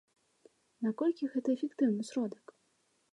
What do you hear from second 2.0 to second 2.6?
сродак?